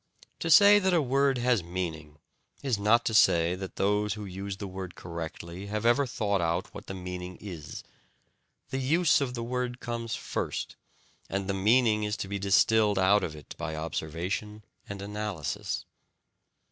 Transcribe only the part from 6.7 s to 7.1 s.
what the